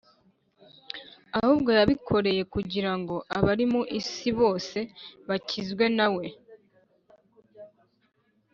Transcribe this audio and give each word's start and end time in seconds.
ahubwo 1.37 1.69
yabikoreye 1.77 2.41
kugira 2.53 2.91
ngo 2.99 3.15
abari 3.37 3.65
mu 3.71 3.81
isi 3.99 4.29
bose 4.39 4.77
bakizwe 5.27 5.85
na 5.97 6.07
we. 6.15 6.25